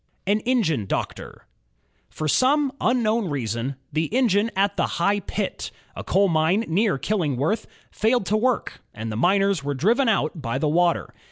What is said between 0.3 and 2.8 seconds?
Engine Doctor For some